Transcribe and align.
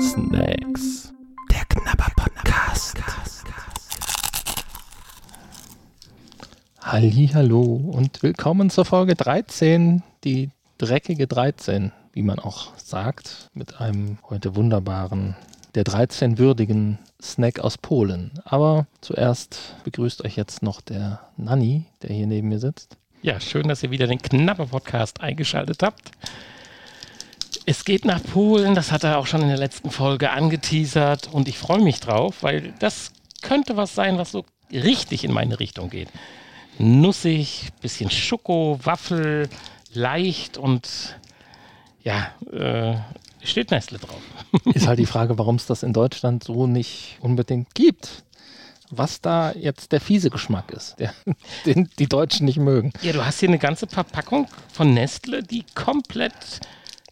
Snacks. 0.00 1.12
Der 1.50 1.64
Knabber 1.68 2.06
Podcast. 2.14 2.96
Hallo 6.80 7.62
und 7.62 8.22
willkommen 8.22 8.70
zur 8.70 8.84
Folge 8.84 9.16
13, 9.16 10.04
die 10.22 10.50
dreckige 10.78 11.26
13, 11.26 11.90
wie 12.12 12.22
man 12.22 12.38
auch 12.38 12.78
sagt, 12.78 13.50
mit 13.54 13.80
einem 13.80 14.18
heute 14.30 14.54
wunderbaren, 14.54 15.34
der 15.74 15.82
13 15.82 16.38
würdigen 16.38 17.00
Snack 17.20 17.58
aus 17.58 17.76
Polen. 17.76 18.30
Aber 18.44 18.86
zuerst 19.00 19.74
begrüßt 19.82 20.24
euch 20.24 20.36
jetzt 20.36 20.62
noch 20.62 20.80
der 20.80 21.18
Nanni, 21.36 21.86
der 22.02 22.14
hier 22.14 22.28
neben 22.28 22.50
mir 22.50 22.60
sitzt. 22.60 22.96
Ja, 23.20 23.40
schön, 23.40 23.66
dass 23.66 23.82
ihr 23.82 23.90
wieder 23.90 24.06
den 24.06 24.22
Knapper 24.22 24.66
Podcast 24.66 25.20
eingeschaltet 25.20 25.82
habt. 25.82 26.12
Es 27.64 27.84
geht 27.84 28.04
nach 28.04 28.22
Polen, 28.22 28.74
das 28.74 28.90
hat 28.90 29.04
er 29.04 29.18
auch 29.18 29.26
schon 29.26 29.42
in 29.42 29.48
der 29.48 29.56
letzten 29.56 29.90
Folge 29.90 30.30
angeteasert 30.30 31.28
und 31.32 31.46
ich 31.48 31.58
freue 31.58 31.80
mich 31.80 32.00
drauf, 32.00 32.42
weil 32.42 32.74
das 32.80 33.12
könnte 33.40 33.76
was 33.76 33.94
sein, 33.94 34.18
was 34.18 34.32
so 34.32 34.44
richtig 34.72 35.24
in 35.24 35.32
meine 35.32 35.60
Richtung 35.60 35.88
geht. 35.88 36.08
Nussig, 36.78 37.68
bisschen 37.80 38.10
Schoko, 38.10 38.80
Waffel, 38.82 39.48
leicht 39.92 40.58
und 40.58 41.16
ja, 42.02 42.32
äh, 42.50 42.96
steht 43.44 43.70
Nestle 43.70 43.98
drauf. 43.98 44.22
Ist 44.74 44.88
halt 44.88 44.98
die 44.98 45.06
Frage, 45.06 45.38
warum 45.38 45.56
es 45.56 45.66
das 45.66 45.84
in 45.84 45.92
Deutschland 45.92 46.42
so 46.42 46.66
nicht 46.66 47.18
unbedingt 47.20 47.74
gibt. 47.74 48.24
Was 48.90 49.20
da 49.20 49.52
jetzt 49.52 49.92
der 49.92 50.00
fiese 50.00 50.28
Geschmack 50.28 50.70
ist, 50.72 50.98
der, 50.98 51.14
den 51.66 51.88
die 51.98 52.08
Deutschen 52.08 52.44
nicht 52.44 52.58
mögen. 52.58 52.92
Ja, 53.02 53.12
du 53.12 53.24
hast 53.24 53.38
hier 53.40 53.48
eine 53.48 53.58
ganze 53.58 53.86
Verpackung 53.86 54.48
von 54.72 54.92
Nestle, 54.92 55.42
die 55.42 55.64
komplett 55.74 56.60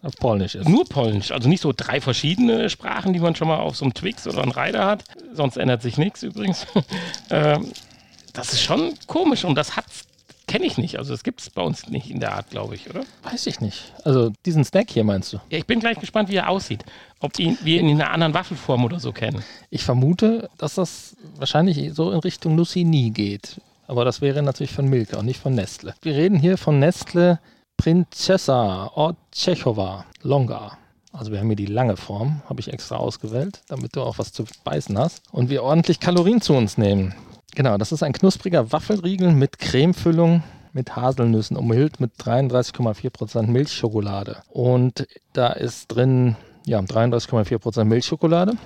Auf 0.02 0.16
Polnisch 0.16 0.54
ist. 0.54 0.68
nur 0.68 0.88
polnisch. 0.88 1.30
Also 1.30 1.48
nicht 1.48 1.60
so 1.60 1.72
drei 1.76 2.00
verschiedene 2.00 2.70
Sprachen, 2.70 3.12
die 3.12 3.20
man 3.20 3.34
schon 3.34 3.48
mal 3.48 3.58
auf 3.58 3.76
so 3.76 3.84
einem 3.84 3.94
Twix 3.94 4.26
oder 4.26 4.42
einem 4.42 4.52
Rider 4.52 4.86
hat. 4.86 5.04
Sonst 5.34 5.56
ändert 5.56 5.82
sich 5.82 5.98
nichts 5.98 6.22
übrigens. 6.22 6.66
ähm, 7.30 7.70
das 8.32 8.52
ist 8.52 8.62
schon 8.62 8.94
komisch 9.06 9.44
und 9.44 9.56
das 9.56 9.76
hat's 9.76 10.04
kenne 10.50 10.66
ich 10.66 10.78
nicht. 10.78 10.98
Also 10.98 11.12
das 11.12 11.22
gibt 11.22 11.40
es 11.40 11.48
bei 11.48 11.62
uns 11.62 11.88
nicht 11.88 12.10
in 12.10 12.18
der 12.18 12.34
Art, 12.34 12.50
glaube 12.50 12.74
ich, 12.74 12.90
oder? 12.90 13.04
Weiß 13.22 13.46
ich 13.46 13.60
nicht. 13.60 13.92
Also 14.04 14.32
diesen 14.44 14.64
Snack 14.64 14.90
hier 14.90 15.04
meinst 15.04 15.32
du? 15.32 15.36
Ja, 15.48 15.58
ich 15.58 15.66
bin 15.66 15.78
gleich 15.78 16.00
gespannt, 16.00 16.28
wie 16.28 16.36
er 16.36 16.48
aussieht. 16.48 16.84
Ob 17.20 17.38
ihn, 17.38 17.56
wir 17.62 17.78
ihn 17.78 17.88
in 17.88 18.02
einer 18.02 18.10
anderen 18.10 18.34
Waffelform 18.34 18.84
oder 18.84 18.98
so 18.98 19.12
kennen. 19.12 19.44
Ich 19.70 19.84
vermute, 19.84 20.50
dass 20.58 20.74
das 20.74 21.16
wahrscheinlich 21.36 21.94
so 21.94 22.10
in 22.10 22.18
Richtung 22.18 22.56
Nussini 22.56 23.10
geht. 23.10 23.60
Aber 23.86 24.04
das 24.04 24.20
wäre 24.20 24.42
natürlich 24.42 24.72
von 24.72 24.88
Milka 24.88 25.18
und 25.18 25.26
nicht 25.26 25.40
von 25.40 25.54
Nestle. 25.54 25.94
Wir 26.02 26.16
reden 26.16 26.38
hier 26.38 26.58
von 26.58 26.80
Nestle 26.80 27.38
Princesa 27.80 28.90
Orchechova 28.94 30.04
Longa. 30.20 30.76
Also 31.14 31.32
wir 31.32 31.38
haben 31.38 31.46
hier 31.46 31.56
die 31.56 31.64
lange 31.64 31.96
Form, 31.96 32.42
habe 32.46 32.60
ich 32.60 32.70
extra 32.70 32.96
ausgewählt, 32.96 33.62
damit 33.68 33.96
du 33.96 34.02
auch 34.02 34.18
was 34.18 34.34
zu 34.34 34.44
beißen 34.64 34.98
hast. 34.98 35.22
Und 35.32 35.48
wir 35.48 35.62
ordentlich 35.62 35.98
Kalorien 35.98 36.42
zu 36.42 36.52
uns 36.52 36.76
nehmen. 36.76 37.14
Genau, 37.54 37.78
das 37.78 37.90
ist 37.90 38.02
ein 38.02 38.12
knuspriger 38.12 38.70
Waffelriegel 38.70 39.32
mit 39.32 39.58
Cremefüllung 39.58 40.42
mit 40.74 40.94
Haselnüssen 40.94 41.56
umhüllt 41.56 42.00
mit 42.00 42.12
33,4% 42.18 43.46
Milchschokolade. 43.46 44.42
Und 44.50 45.08
da 45.32 45.48
ist 45.48 45.88
drin 45.88 46.36
ja, 46.66 46.80
33,4% 46.80 47.84
Milchschokolade. 47.84 48.58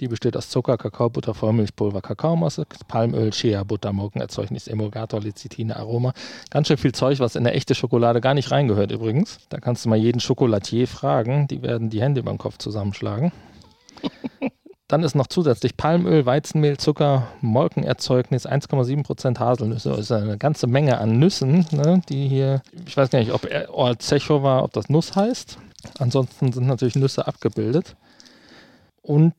Die 0.00 0.06
besteht 0.06 0.36
aus 0.36 0.48
Zucker, 0.48 0.78
Kakaobutter, 0.78 1.34
Vollmilchpulver, 1.34 2.00
Kakaomasse, 2.00 2.66
Palmöl, 2.86 3.32
Shea, 3.32 3.64
Butter, 3.64 3.92
Molkenerzeugnis, 3.92 4.68
Emulgator, 4.68 5.20
Lecithine, 5.20 5.76
Aroma. 5.76 6.12
Ganz 6.50 6.68
schön 6.68 6.76
viel 6.76 6.92
Zeug, 6.92 7.18
was 7.18 7.34
in 7.34 7.44
eine 7.44 7.56
echte 7.56 7.74
Schokolade 7.74 8.20
gar 8.20 8.34
nicht 8.34 8.52
reingehört 8.52 8.92
übrigens. 8.92 9.40
Da 9.48 9.58
kannst 9.58 9.84
du 9.84 9.88
mal 9.88 9.98
jeden 9.98 10.20
Schokolatier 10.20 10.86
fragen. 10.86 11.48
Die 11.48 11.62
werden 11.62 11.90
die 11.90 12.00
Hände 12.00 12.22
beim 12.22 12.38
Kopf 12.38 12.58
zusammenschlagen. 12.58 13.32
Dann 14.86 15.02
ist 15.02 15.16
noch 15.16 15.26
zusätzlich 15.26 15.76
Palmöl, 15.76 16.24
Weizenmehl, 16.24 16.76
Zucker, 16.78 17.26
Molkenerzeugnis, 17.40 18.48
1,7% 18.48 19.38
Haselnüsse. 19.38 19.90
Das 19.90 19.98
ist 19.98 20.12
eine 20.12 20.38
ganze 20.38 20.68
Menge 20.68 20.98
an 20.98 21.18
Nüssen, 21.18 21.66
ne, 21.72 22.00
die 22.08 22.28
hier, 22.28 22.62
ich 22.86 22.96
weiß 22.96 23.10
gar 23.10 23.18
nicht, 23.18 23.32
ob 23.32 23.46
Orzechowa, 23.68 24.62
ob 24.62 24.72
das 24.72 24.88
Nuss 24.88 25.16
heißt. 25.16 25.58
Ansonsten 25.98 26.52
sind 26.52 26.68
natürlich 26.68 26.94
Nüsse 26.94 27.26
abgebildet. 27.26 27.96
Und 29.02 29.34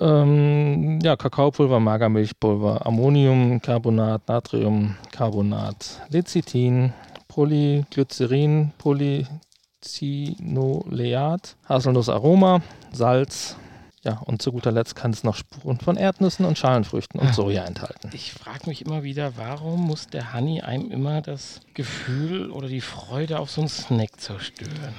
ähm, 0.00 1.00
ja, 1.02 1.16
Kakaopulver, 1.16 1.80
Magermilchpulver, 1.80 2.86
Ammoniumcarbonat, 2.86 4.28
Natriumcarbonat, 4.28 6.02
Lecithin, 6.08 6.92
Polyglycerin, 7.28 8.72
Polycinoleat, 8.78 11.56
Haselnussaroma, 11.68 12.62
Salz, 12.92 13.56
ja, 14.02 14.18
und 14.24 14.40
zu 14.40 14.50
guter 14.50 14.72
Letzt 14.72 14.96
kann 14.96 15.10
es 15.10 15.24
noch 15.24 15.34
Spuren 15.34 15.78
von 15.78 15.98
Erdnüssen 15.98 16.46
und 16.46 16.56
Schalenfrüchten 16.56 17.20
und 17.20 17.34
Soja 17.34 17.64
enthalten. 17.64 18.08
Ich 18.14 18.32
frage 18.32 18.66
mich 18.66 18.86
immer 18.86 19.02
wieder, 19.02 19.36
warum 19.36 19.86
muss 19.86 20.06
der 20.06 20.32
Honey 20.32 20.62
einem 20.62 20.90
immer 20.90 21.20
das 21.20 21.60
Gefühl 21.74 22.50
oder 22.50 22.68
die 22.68 22.80
Freude 22.80 23.38
auf 23.38 23.50
so 23.50 23.60
einen 23.60 23.68
Snack 23.68 24.18
zerstören? 24.18 24.94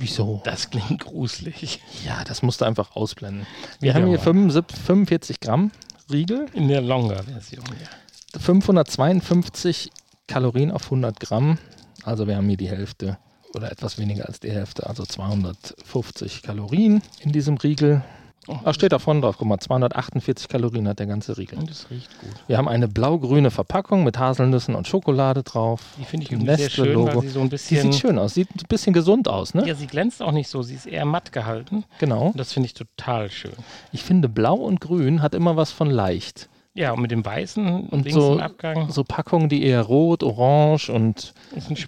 Wieso? 0.00 0.40
Das 0.44 0.70
klingt 0.70 1.00
gruselig. 1.00 1.80
Ja, 2.06 2.24
das 2.24 2.42
musst 2.42 2.60
du 2.60 2.64
einfach 2.64 2.94
ausblenden. 2.94 3.46
Wir 3.80 3.90
Wieder 3.90 4.02
haben 4.02 4.08
hier 4.08 4.18
mal. 4.18 4.24
75, 4.24 4.78
45 4.78 5.40
Gramm 5.40 5.70
Riegel, 6.10 6.46
In 6.54 6.68
der 6.68 6.80
Longer-Version, 6.80 7.64
ja. 7.80 8.40
552 8.40 9.90
Kalorien 10.26 10.70
auf 10.70 10.84
100 10.84 11.20
Gramm. 11.20 11.58
Also 12.02 12.26
wir 12.26 12.36
haben 12.36 12.48
hier 12.48 12.56
die 12.56 12.68
Hälfte 12.68 13.18
oder 13.54 13.70
etwas 13.70 13.98
weniger 13.98 14.26
als 14.26 14.40
die 14.40 14.50
Hälfte, 14.50 14.86
also 14.86 15.04
250 15.04 16.42
Kalorien 16.42 17.02
in 17.20 17.32
diesem 17.32 17.56
Riegel. 17.56 18.02
Oh, 18.48 18.56
Da 18.64 18.72
steht 18.72 18.92
da 18.92 18.98
vorne 18.98 19.20
drauf, 19.20 19.36
guck 19.38 19.46
mal, 19.46 19.58
248 19.58 20.48
Kalorien 20.48 20.88
hat 20.88 20.98
der 20.98 21.06
ganze 21.06 21.36
Riegel. 21.36 21.58
und 21.58 21.70
es 21.70 21.90
riecht 21.90 22.08
gut. 22.20 22.30
Wir 22.46 22.56
haben 22.58 22.66
eine 22.68 22.88
blau-grüne 22.88 23.50
Verpackung 23.50 24.04
mit 24.04 24.18
Haselnüssen 24.18 24.74
und 24.74 24.88
Schokolade 24.88 25.42
drauf. 25.42 25.82
Die 26.00 26.04
finde 26.04 26.24
ich 26.26 26.32
übrigens 26.32 26.58
sehr 26.58 26.70
schön, 26.70 27.04
weil 27.06 27.20
sie 27.20 27.28
so 27.28 27.40
ein 27.40 27.44
Die 27.46 27.50
bisschen... 27.50 27.92
sieht 27.92 28.00
schön 28.00 28.18
aus, 28.18 28.34
sieht 28.34 28.48
ein 28.50 28.66
bisschen 28.68 28.92
gesund 28.92 29.28
aus, 29.28 29.54
ne? 29.54 29.66
Ja, 29.66 29.74
sie 29.74 29.86
glänzt 29.86 30.22
auch 30.22 30.32
nicht 30.32 30.48
so, 30.48 30.62
sie 30.62 30.74
ist 30.74 30.86
eher 30.86 31.04
matt 31.04 31.32
gehalten. 31.32 31.84
Genau. 31.98 32.28
Und 32.28 32.38
das 32.38 32.52
finde 32.52 32.66
ich 32.66 32.74
total 32.74 33.30
schön. 33.30 33.52
Ich 33.92 34.02
finde, 34.02 34.28
blau 34.28 34.54
und 34.54 34.80
grün 34.80 35.20
hat 35.22 35.34
immer 35.34 35.56
was 35.56 35.70
von 35.70 35.90
leicht. 35.90 36.48
Ja, 36.74 36.92
und 36.92 37.00
mit 37.00 37.10
dem 37.10 37.24
weißen 37.24 37.88
Und 37.88 38.10
so- 38.12 38.38
Abgang 38.38 38.90
So 38.90 39.02
Packungen, 39.02 39.48
die 39.48 39.64
eher 39.64 39.82
rot, 39.82 40.22
orange 40.22 40.90
und 40.90 41.34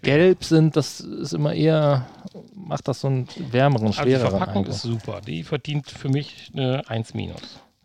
gelb 0.02 0.42
sind, 0.42 0.74
das 0.76 1.00
ist 1.00 1.32
immer 1.32 1.52
eher, 1.54 2.06
macht 2.54 2.88
das 2.88 3.00
so 3.02 3.08
einen 3.08 3.28
wärmeren, 3.50 3.88
Also 3.88 4.02
die 4.02 4.08
schwereren 4.08 4.30
Verpackung 4.30 4.56
Eindruck. 4.64 4.74
ist 4.74 4.82
super. 4.82 5.20
Die 5.24 5.42
verdient 5.44 5.88
für 5.90 6.08
mich 6.08 6.50
eine 6.54 6.82
1 6.88 7.14
minus. 7.14 7.40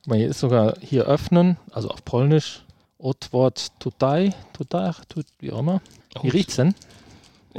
Mal, 0.08 0.18
Hier 0.18 0.30
ist 0.30 0.40
sogar 0.40 0.76
hier 0.82 1.06
öffnen, 1.06 1.58
also 1.72 1.90
auf 1.90 2.04
Polnisch, 2.06 2.64
Otwort 2.98 3.68
tutaj, 3.80 4.34
tutaj, 4.54 4.92
tut, 5.10 5.26
wie 5.40 5.52
auch 5.52 5.60
immer. 5.60 5.82
Wie 6.24 6.30
riecht's 6.30 6.56
denn? 6.56 6.74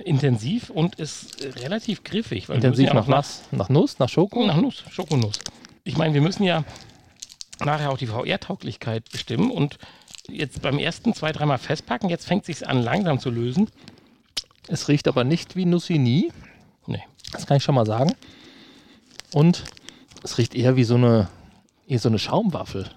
Intensiv 0.05 0.71
und 0.71 0.97
ist 0.97 1.43
relativ 1.63 2.03
griffig. 2.05 2.49
Intensiv 2.49 2.89
ja 2.89 2.95
nach, 2.95 3.07
Nass, 3.07 3.43
nach 3.53 3.69
Nuss, 3.69 3.99
nach 3.99 4.09
Schoko? 4.09 4.45
Nach 4.47 4.57
Nuss, 4.61 4.83
Schokonuss. 4.91 5.39
Ich 5.85 5.97
meine, 5.97 6.13
wir 6.15 6.21
müssen 6.21 6.43
ja 6.43 6.65
nachher 7.61 7.91
auch 7.91 7.99
die 7.99 8.07
VR-Tauglichkeit 8.07 9.11
bestimmen 9.11 9.51
und 9.51 9.79
jetzt 10.29 10.63
beim 10.63 10.79
ersten 10.79 11.15
zwei, 11.15 11.33
dreimal 11.33 11.59
festpacken, 11.59 12.09
jetzt 12.11 12.27
fängt 12.27 12.49
es 12.49 12.59
sich 12.59 12.69
an 12.69 12.83
langsam 12.83 13.19
zu 13.21 13.31
lösen. 13.31 13.71
Es 14.69 14.89
riecht 14.89 15.07
aber 15.09 15.25
nicht 15.25 15.57
wie 15.57 15.65
Nussini, 15.65 16.33
Nee. 16.87 17.03
das 17.33 17.47
kann 17.47 17.57
ich 17.59 17.63
schon 17.63 17.75
mal 17.75 17.87
sagen. 17.87 18.15
Und 19.33 19.65
es 20.23 20.39
riecht 20.39 20.55
eher 20.55 20.77
wie 20.77 20.85
so 20.85 20.95
eine, 20.97 21.29
eher 21.87 21.99
so 21.99 22.09
eine 22.09 22.19
Schaumwaffel. 22.19 22.89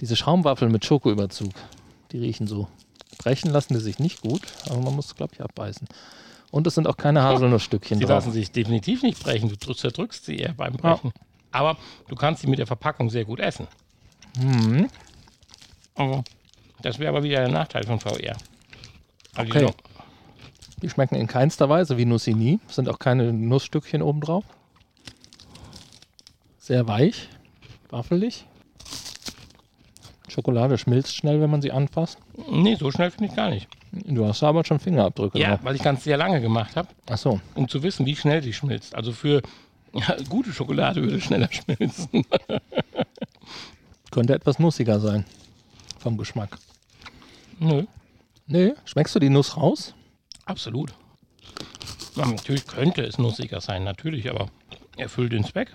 Diese 0.00 0.16
Schaumwaffel 0.16 0.68
mit 0.68 0.84
Schokoüberzug, 0.84 1.52
die 2.12 2.18
riechen 2.18 2.46
so. 2.46 2.68
Brechen 3.18 3.50
lassen 3.50 3.74
die 3.74 3.80
sich 3.80 3.98
nicht 3.98 4.20
gut, 4.20 4.42
aber 4.66 4.80
man 4.80 4.94
muss, 4.94 5.14
glaube 5.16 5.34
ich, 5.34 5.42
abbeißen. 5.42 5.88
Und 6.50 6.66
es 6.66 6.74
sind 6.76 6.86
auch 6.86 6.96
keine 6.96 7.22
Haselnussstückchen 7.22 7.98
Sie 7.98 8.04
drauf. 8.04 8.10
lassen 8.24 8.32
sich 8.32 8.52
definitiv 8.52 9.02
nicht 9.02 9.22
brechen. 9.22 9.48
Du 9.48 9.56
drückst- 9.56 9.78
zerdrückst 9.80 10.24
sie 10.24 10.36
eher 10.36 10.52
beim 10.54 10.74
Brechen. 10.74 11.12
Aber 11.50 11.76
du 12.08 12.14
kannst 12.14 12.42
sie 12.42 12.46
mit 12.46 12.58
der 12.58 12.66
Verpackung 12.66 13.10
sehr 13.10 13.24
gut 13.24 13.40
essen. 13.40 13.66
Mhm. 14.40 14.88
Aber 15.94 16.24
das 16.82 16.98
wäre 16.98 17.10
aber 17.10 17.22
wieder 17.22 17.38
der 17.40 17.48
Nachteil 17.48 17.84
von 17.84 17.98
VR. 18.00 18.36
Also 19.34 19.50
Okay. 19.52 19.66
die 19.66 20.80
Die 20.82 20.90
schmecken 20.90 21.16
in 21.16 21.26
keinster 21.26 21.68
Weise 21.68 21.96
wie 21.98 22.04
Nussini. 22.04 22.60
Es 22.68 22.76
sind 22.76 22.88
auch 22.88 22.98
keine 22.98 23.32
Nussstückchen 23.32 24.00
oben 24.02 24.20
drauf. 24.20 24.44
Sehr 26.58 26.86
weich, 26.86 27.28
waffelig. 27.90 28.44
Schokolade 30.28 30.76
schmilzt 30.78 31.16
schnell, 31.16 31.40
wenn 31.40 31.50
man 31.50 31.62
sie 31.62 31.72
anfasst. 31.72 32.18
Nee, 32.50 32.74
so 32.76 32.90
schnell 32.90 33.10
finde 33.10 33.26
ich 33.30 33.34
gar 33.36 33.48
nicht. 33.50 33.66
Du 33.90 34.26
hast 34.26 34.42
aber 34.42 34.64
schon 34.64 34.78
Fingerabdrücke 34.78 35.38
Ja, 35.38 35.50
drauf. 35.56 35.60
weil 35.64 35.74
ich 35.76 35.82
ganz 35.82 36.04
sehr 36.04 36.18
lange 36.18 36.40
gemacht 36.42 36.76
habe, 36.76 36.88
Ach 37.10 37.16
so. 37.16 37.40
um 37.54 37.66
zu 37.68 37.82
wissen, 37.82 38.04
wie 38.04 38.14
schnell 38.14 38.42
die 38.42 38.52
schmilzt. 38.52 38.94
Also 38.94 39.12
für 39.12 39.40
ja, 39.94 40.16
gute 40.28 40.52
Schokolade 40.52 41.02
würde 41.02 41.20
schneller 41.20 41.48
schmilzen. 41.50 42.24
Könnte 44.10 44.34
etwas 44.34 44.58
nussiger 44.58 45.00
sein. 45.00 45.24
Vom 45.98 46.16
Geschmack. 46.16 46.58
Nö, 47.58 47.84
Nee, 48.50 48.72
schmeckst 48.86 49.14
du 49.14 49.18
die 49.18 49.28
Nuss 49.28 49.56
raus? 49.58 49.94
absolut. 50.46 50.94
Ja, 52.16 52.24
natürlich 52.26 52.66
könnte 52.66 53.02
es 53.04 53.18
nussiger 53.18 53.60
sein, 53.60 53.84
natürlich, 53.84 54.30
aber 54.30 54.48
erfüllt 54.96 55.32
den 55.32 55.44
Zweck. 55.44 55.74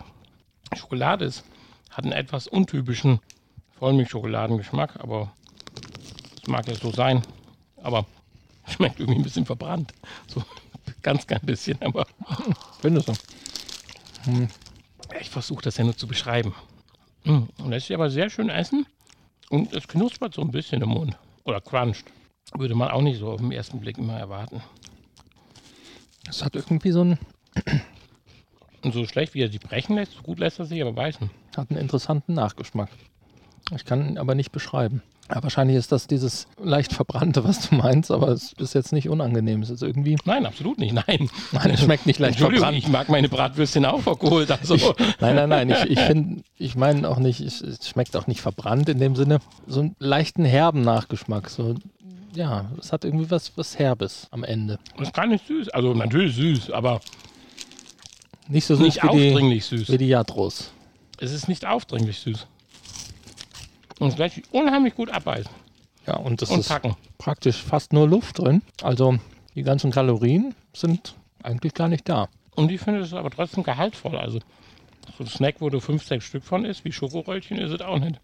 Schokolade 0.75 1.25
ist, 1.25 1.43
hat 1.91 2.03
einen 2.03 2.13
etwas 2.13 2.47
untypischen 2.47 3.19
Vollmilchschokoladengeschmack, 3.77 4.99
aber 4.99 5.31
das 6.35 6.47
mag 6.47 6.67
ja 6.67 6.73
so 6.75 6.91
sein. 6.91 7.21
Aber 7.83 8.05
schmeckt 8.67 8.99
irgendwie 8.99 9.19
ein 9.19 9.23
bisschen 9.23 9.45
verbrannt. 9.45 9.93
So 10.27 10.43
ganz, 11.03 11.27
ganz 11.27 11.45
bisschen, 11.45 11.79
aber 11.83 12.07
Findest 12.81 13.09
du? 13.09 13.13
ich 15.21 15.29
versuche 15.29 15.61
das 15.61 15.77
ja 15.77 15.83
nur 15.83 15.95
zu 15.95 16.07
beschreiben. 16.07 16.55
Mm, 17.25 17.43
lässt 17.69 17.87
sich 17.87 17.95
aber 17.95 18.09
sehr 18.09 18.29
schön 18.29 18.49
essen 18.49 18.85
und 19.49 19.73
es 19.73 19.87
knuspert 19.87 20.33
so 20.33 20.41
ein 20.41 20.51
bisschen 20.51 20.81
im 20.81 20.89
Mund. 20.89 21.17
Oder 21.45 21.61
cruncht. 21.61 22.05
Würde 22.55 22.75
man 22.75 22.91
auch 22.91 23.01
nicht 23.01 23.19
so 23.19 23.31
auf 23.31 23.41
den 23.41 23.51
ersten 23.51 23.79
Blick 23.79 23.97
immer 23.97 24.17
erwarten. 24.17 24.61
Es 26.27 26.43
hat 26.43 26.55
irgendwie 26.55 26.91
so 26.91 27.01
einen, 27.01 27.19
Und 28.83 28.93
so 28.93 29.05
schlecht 29.05 29.33
wie 29.33 29.41
er 29.41 29.49
sich 29.49 29.61
brechen 29.61 29.95
lässt, 29.95 30.13
so 30.13 30.21
gut 30.21 30.39
lässt 30.39 30.59
er 30.59 30.65
sich 30.65 30.81
aber 30.81 30.91
beißen. 30.91 31.29
hat 31.55 31.71
einen 31.71 31.79
interessanten 31.79 32.33
Nachgeschmack. 32.33 32.89
Ich 33.75 33.85
kann 33.85 34.07
ihn 34.09 34.17
aber 34.17 34.35
nicht 34.35 34.51
beschreiben. 34.51 35.01
Ja, 35.29 35.41
wahrscheinlich 35.41 35.77
ist 35.77 35.91
das 35.93 36.05
dieses 36.07 36.47
leicht 36.61 36.91
verbrannte, 36.91 37.43
was 37.45 37.69
du 37.69 37.75
meinst, 37.75 38.11
aber 38.11 38.27
es 38.27 38.51
ist 38.53 38.73
jetzt 38.75 38.91
nicht 38.91 39.07
unangenehm. 39.07 39.61
Es 39.61 39.69
ist 39.69 39.81
irgendwie, 39.81 40.17
Nein, 40.25 40.45
absolut 40.45 40.77
nicht. 40.79 40.93
Nein. 40.93 41.29
nein, 41.53 41.71
es 41.71 41.81
schmeckt 41.81 42.05
nicht 42.05 42.19
leicht 42.19 42.33
Entschuldigung, 42.33 42.65
verbrannt. 42.65 42.77
ich 42.83 42.89
mag 42.89 43.07
meine 43.09 43.29
Bratwürstchen 43.29 43.85
auch 43.85 44.01
verkohlt. 44.01 44.51
Also. 44.51 44.75
Nein, 45.21 45.35
nein, 45.35 45.49
nein. 45.49 45.69
Ich, 45.69 45.91
ich 45.91 45.99
finde, 45.99 46.43
ich 46.57 46.75
meine 46.75 47.07
auch 47.09 47.19
nicht, 47.19 47.39
es, 47.39 47.61
es 47.61 47.87
schmeckt 47.87 48.17
auch 48.17 48.27
nicht 48.27 48.41
verbrannt 48.41 48.89
in 48.89 48.99
dem 48.99 49.15
Sinne. 49.15 49.39
So 49.65 49.79
einen 49.79 49.95
leichten 49.97 50.43
herben 50.43 50.81
Nachgeschmack. 50.81 51.49
So, 51.49 51.75
ja, 52.35 52.69
es 52.77 52.91
hat 52.91 53.05
irgendwie 53.05 53.31
was, 53.31 53.53
was 53.57 53.79
Herbes 53.79 54.27
am 54.31 54.43
Ende. 54.43 54.77
Das 54.97 55.07
ist 55.07 55.13
gar 55.15 55.25
nicht 55.25 55.47
süß. 55.47 55.69
Also 55.69 55.93
natürlich 55.93 56.35
süß, 56.35 56.71
aber 56.71 56.99
Nicht 58.49 58.65
so 58.65 58.75
süß 58.75 58.83
nicht 58.85 58.97
wie 59.03 59.07
die, 59.07 59.29
aufdringlich 59.29 59.65
süß. 59.65 59.89
wie 59.89 59.97
die 59.97 60.07
Jadros. 60.09 60.71
Es 61.19 61.31
ist 61.31 61.47
nicht 61.47 61.65
aufdringlich 61.65 62.19
süß. 62.19 62.45
Und 64.03 64.17
sich 64.17 64.43
unheimlich 64.51 64.95
gut 64.95 65.09
abbeißen 65.09 65.51
Ja, 66.05 66.17
und 66.17 66.41
es 66.41 66.49
und 66.49 66.59
ist 66.59 66.69
packen. 66.69 66.95
praktisch 67.17 67.61
fast 67.61 67.93
nur 67.93 68.07
Luft 68.07 68.39
drin. 68.39 68.61
Also 68.81 69.17
die 69.55 69.63
ganzen 69.63 69.91
Kalorien 69.91 70.53
sind 70.73 71.15
eigentlich 71.43 71.73
gar 71.73 71.87
nicht 71.87 72.07
da. 72.09 72.27
Und 72.55 72.71
ich 72.71 72.81
finde 72.81 73.01
es 73.01 73.13
aber 73.13 73.29
trotzdem 73.29 73.63
gehaltvoll. 73.63 74.17
Also 74.17 74.39
so 75.17 75.23
ein 75.23 75.27
Snack, 75.27 75.55
wo 75.59 75.69
du 75.69 75.79
fünf, 75.79 76.03
sechs 76.03 76.25
Stück 76.25 76.43
von 76.43 76.65
isst, 76.65 76.85
wie 76.85 76.91
Schokoröllchen, 76.91 77.57
ist 77.57 77.71
es 77.71 77.81
auch 77.81 77.99
nicht. 77.99 78.19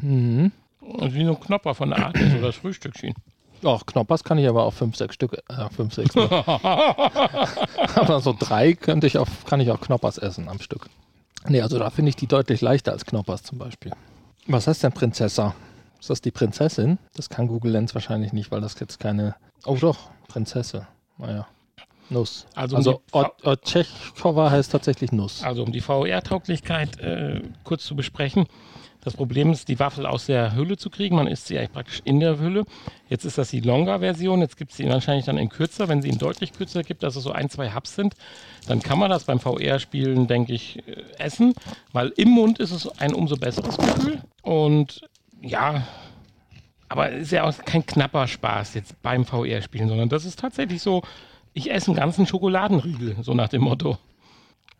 Mhm. 0.00 0.52
Also 0.98 1.14
wie 1.14 1.24
so 1.24 1.32
ein 1.32 1.40
Knopper 1.40 1.74
von 1.74 1.90
der 1.90 2.06
Art 2.06 2.16
ist 2.16 2.34
oder 2.34 2.48
das 2.48 2.56
Frühstückchen. 2.56 3.14
Ach, 3.64 3.84
Knoppers 3.86 4.22
kann 4.22 4.38
ich 4.38 4.48
aber 4.48 4.64
auch 4.64 4.72
fünf, 4.72 4.96
sechs 4.96 5.16
Stück, 5.16 5.36
äh, 5.48 5.68
fünf, 5.70 5.92
sechs. 5.92 6.16
aber 7.96 8.20
so 8.20 8.34
drei 8.38 8.74
könnte 8.74 9.08
ich 9.08 9.18
auf, 9.18 9.44
kann 9.46 9.60
ich 9.60 9.70
auch 9.72 9.80
Knoppers 9.80 10.18
essen 10.18 10.48
am 10.48 10.60
Stück. 10.60 10.88
Nee, 11.48 11.60
also 11.60 11.78
da 11.78 11.90
finde 11.90 12.10
ich 12.10 12.16
die 12.16 12.28
deutlich 12.28 12.60
leichter 12.60 12.92
als 12.92 13.04
Knoppers 13.04 13.42
zum 13.42 13.58
Beispiel. 13.58 13.92
Was 14.48 14.66
heißt 14.66 14.82
denn 14.82 14.92
Prinzessa? 14.92 15.54
Ist 16.00 16.10
das 16.10 16.20
die 16.20 16.30
Prinzessin? 16.30 16.98
Das 17.14 17.28
kann 17.28 17.48
Google 17.48 17.72
Lens 17.72 17.94
wahrscheinlich 17.94 18.32
nicht, 18.32 18.50
weil 18.50 18.60
das 18.60 18.78
jetzt 18.80 18.98
keine. 18.98 19.34
Oh 19.66 19.76
doch, 19.76 20.10
Prinzesse. 20.28 20.86
Naja. 21.18 21.46
Nuss. 22.10 22.46
Also 22.54 22.76
um 22.76 22.78
Also, 22.78 22.92
die- 23.06 23.14
also 23.14 23.30
Otschechkova 23.44 24.50
heißt 24.50 24.72
tatsächlich 24.72 25.12
Nuss. 25.12 25.42
Also 25.42 25.62
um 25.64 25.72
die 25.72 25.82
VR-Tauglichkeit 25.82 26.98
äh, 27.00 27.42
kurz 27.64 27.84
zu 27.84 27.94
besprechen. 27.96 28.46
Das 29.08 29.16
Problem 29.16 29.50
ist, 29.50 29.68
die 29.68 29.78
Waffel 29.78 30.04
aus 30.04 30.26
der 30.26 30.54
Hülle 30.54 30.76
zu 30.76 30.90
kriegen. 30.90 31.16
Man 31.16 31.28
isst 31.28 31.46
sie 31.46 31.56
eigentlich 31.56 31.72
praktisch 31.72 32.02
in 32.04 32.20
der 32.20 32.38
Hülle. 32.38 32.64
Jetzt 33.08 33.24
ist 33.24 33.38
das 33.38 33.48
die 33.48 33.60
Longer-Version. 33.60 34.42
Jetzt 34.42 34.58
gibt 34.58 34.72
es 34.72 34.76
sie 34.76 34.86
wahrscheinlich 34.86 35.24
dann 35.24 35.38
in 35.38 35.48
kürzer. 35.48 35.88
Wenn 35.88 36.02
sie 36.02 36.10
ihn 36.10 36.18
deutlich 36.18 36.52
kürzer 36.52 36.82
gibt, 36.82 37.02
dass 37.02 37.16
es 37.16 37.22
so 37.22 37.32
ein, 37.32 37.48
zwei 37.48 37.72
Hubs 37.74 37.94
sind, 37.94 38.12
dann 38.66 38.82
kann 38.82 38.98
man 38.98 39.08
das 39.08 39.24
beim 39.24 39.40
VR-Spielen, 39.40 40.26
denke 40.26 40.52
ich, 40.52 40.86
äh, 40.86 41.04
essen. 41.16 41.54
Weil 41.94 42.12
im 42.18 42.28
Mund 42.28 42.58
ist 42.58 42.70
es 42.70 42.86
ein 43.00 43.14
umso 43.14 43.36
besseres 43.36 43.78
Gefühl. 43.78 44.20
Und 44.42 45.08
ja, 45.40 45.86
aber 46.90 47.10
es 47.12 47.22
ist 47.22 47.32
ja 47.32 47.44
auch 47.44 47.56
kein 47.64 47.86
knapper 47.86 48.26
Spaß 48.26 48.74
jetzt 48.74 49.00
beim 49.00 49.24
VR-Spielen, 49.24 49.88
sondern 49.88 50.10
das 50.10 50.26
ist 50.26 50.38
tatsächlich 50.38 50.82
so, 50.82 51.00
ich 51.54 51.70
esse 51.70 51.86
einen 51.86 51.96
ganzen 51.96 52.26
Schokoladenriegel, 52.26 53.16
so 53.22 53.32
nach 53.32 53.48
dem 53.48 53.62
Motto. 53.62 53.96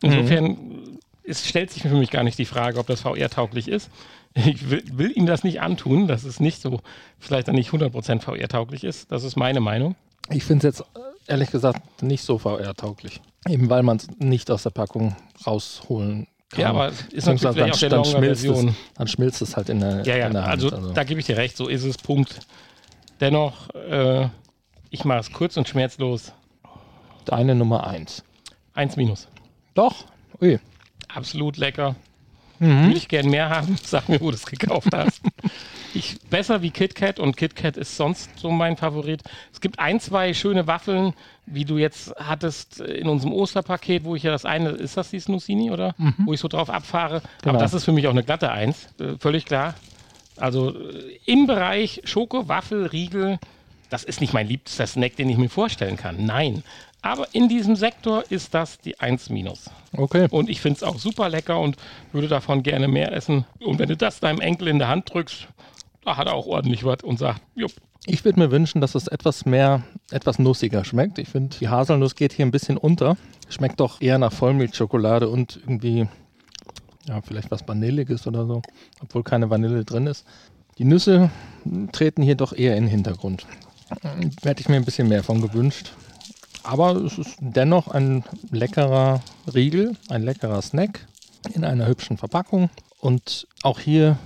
Insofern 0.02 0.98
es 1.28 1.46
stellt 1.48 1.70
sich 1.70 1.82
für 1.82 1.88
mich 1.90 2.10
gar 2.10 2.22
nicht 2.24 2.38
die 2.38 2.44
Frage, 2.44 2.78
ob 2.78 2.86
das 2.86 3.02
VR-tauglich 3.02 3.68
ist. 3.68 3.90
Ich 4.34 4.70
will, 4.70 4.82
will 4.92 5.12
ihm 5.16 5.26
das 5.26 5.42
nicht 5.42 5.60
antun, 5.60 6.06
dass 6.06 6.24
es 6.24 6.38
nicht 6.38 6.60
so, 6.60 6.80
vielleicht 7.18 7.48
dann 7.48 7.54
nicht 7.54 7.70
100% 7.70 8.20
VR-tauglich 8.20 8.84
ist. 8.84 9.10
Das 9.10 9.24
ist 9.24 9.36
meine 9.36 9.60
Meinung. 9.60 9.96
Ich 10.30 10.44
finde 10.44 10.68
es 10.68 10.78
jetzt 10.78 10.88
äh, 10.96 11.32
ehrlich 11.32 11.50
gesagt 11.50 12.02
nicht 12.02 12.22
so 12.22 12.38
VR-tauglich. 12.38 13.20
Eben 13.48 13.70
weil 13.70 13.82
man 13.82 13.96
es 13.96 14.08
nicht 14.18 14.50
aus 14.50 14.62
der 14.64 14.70
Packung 14.70 15.16
rausholen 15.46 16.28
kann. 16.50 16.60
Ja, 16.60 16.70
aber 16.70 16.92
ist 17.10 17.26
natürlich 17.26 17.46
auch 17.72 17.78
der 17.78 17.88
dann, 17.88 18.04
schmilzt 18.04 18.44
es, 18.44 18.66
dann 18.94 19.06
schmilzt 19.08 19.42
es 19.42 19.56
halt 19.56 19.68
in 19.70 19.80
der, 19.80 20.02
Ja, 20.04 20.16
ja, 20.16 20.26
in 20.26 20.32
der 20.34 20.46
Hand. 20.46 20.72
also, 20.72 20.92
da 20.92 21.04
gebe 21.04 21.20
ich 21.20 21.26
dir 21.26 21.36
recht, 21.36 21.56
so 21.56 21.68
ist 21.68 21.84
es, 21.84 21.96
Punkt. 21.96 22.40
Dennoch, 23.20 23.70
äh, 23.74 24.28
ich 24.90 25.04
mache 25.04 25.20
es 25.20 25.32
kurz 25.32 25.56
und 25.56 25.68
schmerzlos. 25.68 26.32
deine 27.24 27.54
Nummer 27.54 27.86
eins. 27.86 28.22
Eins 28.74 28.96
minus. 28.96 29.28
Doch, 29.74 30.04
ui. 30.40 30.58
Absolut 31.18 31.56
lecker. 31.56 31.96
Mhm. 32.60 32.86
Würde 32.86 32.96
ich 32.96 33.08
gern 33.08 33.28
mehr 33.28 33.50
haben. 33.50 33.76
Sag 33.82 34.08
mir, 34.08 34.20
wo 34.20 34.30
du 34.30 34.36
es 34.36 34.46
gekauft 34.46 34.88
hast. 34.94 35.20
Ich, 35.94 36.18
besser 36.30 36.62
wie 36.62 36.70
KitKat 36.70 37.18
und 37.18 37.36
KitKat 37.36 37.76
ist 37.76 37.96
sonst 37.96 38.30
so 38.38 38.50
mein 38.50 38.76
Favorit. 38.76 39.22
Es 39.52 39.60
gibt 39.60 39.78
ein, 39.78 40.00
zwei 40.00 40.34
schöne 40.34 40.66
Waffeln, 40.66 41.14
wie 41.46 41.64
du 41.64 41.78
jetzt 41.78 42.14
hattest 42.16 42.80
in 42.80 43.08
unserem 43.08 43.32
Osterpaket, 43.32 44.04
wo 44.04 44.14
ich 44.14 44.22
ja 44.22 44.30
das 44.30 44.44
eine, 44.44 44.70
ist 44.70 44.96
das 44.96 45.10
die 45.10 45.20
Snussini 45.20 45.70
oder? 45.70 45.94
Wo 46.24 46.32
ich 46.32 46.40
so 46.40 46.48
drauf 46.48 46.70
abfahre. 46.70 47.22
Genau. 47.42 47.54
Aber 47.54 47.58
das 47.58 47.74
ist 47.74 47.84
für 47.84 47.92
mich 47.92 48.06
auch 48.06 48.12
eine 48.12 48.22
glatte 48.22 48.50
Eins, 48.52 48.88
äh, 49.00 49.16
völlig 49.18 49.44
klar. 49.44 49.74
Also 50.36 50.70
äh, 50.70 51.18
im 51.24 51.46
Bereich 51.46 52.02
Schoko, 52.04 52.48
Waffel, 52.48 52.86
Riegel, 52.86 53.38
das 53.90 54.04
ist 54.04 54.20
nicht 54.20 54.34
mein 54.34 54.46
liebster 54.46 54.86
Snack, 54.86 55.16
den 55.16 55.30
ich 55.30 55.38
mir 55.38 55.48
vorstellen 55.48 55.96
kann. 55.96 56.24
Nein. 56.26 56.62
Aber 57.02 57.28
in 57.32 57.48
diesem 57.48 57.76
Sektor 57.76 58.24
ist 58.28 58.54
das 58.54 58.78
die 58.78 58.98
1 58.98 59.30
minus. 59.30 59.70
Okay. 59.96 60.26
Und 60.30 60.48
ich 60.48 60.60
finde 60.60 60.78
es 60.78 60.82
auch 60.82 60.98
super 60.98 61.28
lecker 61.28 61.60
und 61.60 61.76
würde 62.12 62.28
davon 62.28 62.62
gerne 62.62 62.88
mehr 62.88 63.12
essen. 63.12 63.46
Und 63.60 63.78
wenn 63.78 63.88
du 63.88 63.96
das 63.96 64.20
deinem 64.20 64.40
Enkel 64.40 64.68
in 64.68 64.78
der 64.78 64.88
Hand 64.88 65.12
drückst, 65.12 65.48
da 66.04 66.16
hat 66.16 66.26
er 66.26 66.34
auch 66.34 66.46
ordentlich 66.46 66.84
was 66.84 67.02
und 67.02 67.18
sagt, 67.18 67.40
jupp, 67.54 67.72
Ich 68.06 68.24
würde 68.24 68.40
mir 68.40 68.50
wünschen, 68.50 68.80
dass 68.80 68.94
es 68.94 69.06
etwas 69.06 69.44
mehr, 69.44 69.82
etwas 70.10 70.38
nussiger 70.38 70.84
schmeckt. 70.84 71.18
Ich 71.18 71.28
finde, 71.28 71.56
die 71.58 71.68
Haselnuss 71.68 72.14
geht 72.14 72.32
hier 72.32 72.46
ein 72.46 72.50
bisschen 72.50 72.76
unter. 72.76 73.16
Schmeckt 73.48 73.80
doch 73.80 74.00
eher 74.00 74.18
nach 74.18 74.32
Vollmilchschokolade 74.32 75.28
und 75.28 75.56
irgendwie, 75.56 76.08
ja, 77.06 77.20
vielleicht 77.22 77.50
was 77.50 77.66
Vanilliges 77.66 78.26
oder 78.26 78.46
so, 78.46 78.62
obwohl 79.00 79.22
keine 79.22 79.50
Vanille 79.50 79.84
drin 79.84 80.06
ist. 80.06 80.26
Die 80.78 80.84
Nüsse 80.84 81.30
hm, 81.64 81.92
treten 81.92 82.22
hier 82.22 82.36
doch 82.36 82.52
eher 82.52 82.76
in 82.76 82.84
den 82.84 82.90
Hintergrund. 82.90 83.46
Hätte 84.42 84.60
ich 84.60 84.68
mir 84.68 84.76
ein 84.76 84.84
bisschen 84.84 85.08
mehr 85.08 85.22
von 85.22 85.40
gewünscht. 85.40 85.92
Aber 86.62 86.92
es 86.96 87.18
ist 87.18 87.36
dennoch 87.40 87.88
ein 87.88 88.24
leckerer 88.50 89.22
Riegel, 89.52 89.96
ein 90.08 90.22
leckerer 90.22 90.62
Snack 90.62 91.06
in 91.54 91.64
einer 91.64 91.86
hübschen 91.86 92.18
Verpackung. 92.18 92.70
Und 93.00 93.46
auch 93.62 93.80
hier 93.80 94.18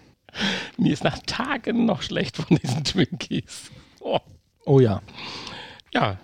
Mir 0.79 0.95
ist 0.95 1.05
nach 1.05 1.19
Tagen 1.27 1.85
noch 1.85 2.01
schlecht 2.01 2.39
von 2.39 2.57
diesen 2.57 2.83
Twinkies. 2.83 3.71
Oh. 4.01 4.21
Oh 4.65 4.81
ja. 4.81 5.03
Ja. 5.93 6.17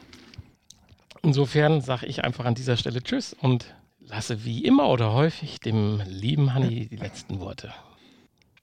Insofern 1.22 1.82
sage 1.82 2.06
ich 2.06 2.24
einfach 2.24 2.46
an 2.46 2.54
dieser 2.54 2.78
Stelle 2.78 3.02
Tschüss 3.02 3.36
und 3.38 3.74
lasse 4.00 4.42
wie 4.42 4.64
immer 4.64 4.88
oder 4.88 5.12
häufig 5.12 5.60
dem 5.60 6.00
lieben 6.06 6.54
Hanni 6.54 6.88
die 6.88 6.96
letzten 6.96 7.40
Worte. 7.40 7.74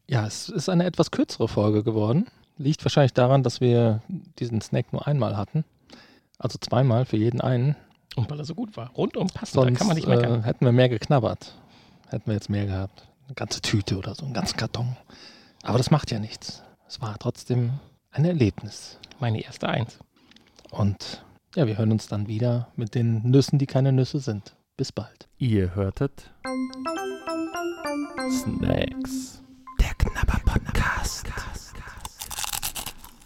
Ja, 0.10 0.26
es 0.26 0.50
ist 0.50 0.70
eine 0.70 0.86
etwas 0.86 1.12
kürzere 1.12 1.48
Folge 1.48 1.84
geworden. 1.84 2.26
Liegt 2.58 2.84
wahrscheinlich 2.86 3.14
daran, 3.14 3.44
dass 3.44 3.62
wir 3.62 4.02
diesen 4.40 4.62
Snack 4.62 4.94
nur 4.94 5.08
einmal 5.08 5.36
hatten. 5.38 5.66
Also 6.38 6.58
zweimal 6.60 7.06
für 7.06 7.18
jeden 7.18 7.42
einen. 7.42 7.76
Und 8.16 8.30
weil 8.30 8.40
er 8.40 8.46
so 8.46 8.54
gut 8.54 8.78
war. 8.78 8.90
Rundum 8.92 9.28
passend, 9.28 9.54
Sonst 9.54 9.74
da 9.74 9.78
kann 9.80 9.88
man 9.88 9.96
nicht 9.96 10.08
äh, 10.08 10.16
meckern. 10.16 10.44
hätten 10.44 10.66
wir 10.66 10.72
mehr 10.72 10.90
geknabbert. 10.90 11.56
Hätten 12.10 12.28
wir 12.28 12.34
jetzt 12.36 12.50
mehr 12.50 12.66
gehabt. 12.66 13.08
Eine 13.26 13.36
ganze 13.36 13.62
Tüte 13.62 13.98
oder 13.98 14.14
so, 14.14 14.26
einen 14.26 14.34
ganzen 14.34 14.58
Karton. 14.58 14.96
Aber 15.64 15.78
das 15.78 15.90
macht 15.90 16.12
ja 16.12 16.20
nichts. 16.20 16.62
Es 16.88 17.02
war 17.02 17.18
trotzdem 17.18 17.72
ein 18.12 18.26
Erlebnis. 18.26 19.00
Meine 19.20 19.42
erste 19.44 19.68
Eins. 19.68 19.98
Und 20.70 21.24
ja, 21.56 21.66
wir 21.66 21.78
hören 21.78 21.92
uns 21.92 22.08
dann 22.08 22.28
wieder 22.28 22.68
mit 22.76 22.94
den 22.94 23.24
Nüssen, 23.24 23.58
die 23.58 23.66
keine 23.66 23.92
Nüsse 23.92 24.20
sind. 24.20 24.56
Bis 24.78 24.92
bald. 24.92 25.28
Ihr 25.38 25.74
hörtet 25.74 26.32
Snacks. 28.30 29.42
Der 29.80 29.94
Knabber 29.98 30.40
Podcast. 30.46 31.28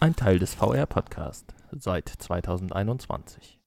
Ein 0.00 0.14
Teil 0.14 0.38
des 0.38 0.54
VR 0.54 0.86
Podcast 0.86 1.54
seit 1.72 2.08
2021. 2.08 3.57